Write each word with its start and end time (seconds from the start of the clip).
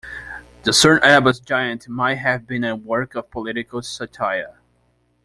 The 0.63 0.71
Cerne 0.73 0.99
Abbas 1.03 1.39
Giant 1.41 1.87
might 1.87 2.15
have 2.17 2.47
been 2.47 2.63
a 2.63 2.75
work 2.75 3.13
of 3.13 3.29
political 3.29 3.83
satire. 3.83 4.57